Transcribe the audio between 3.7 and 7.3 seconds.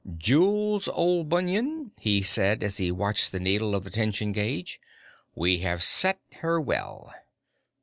of the tension gauge, "we have set her well."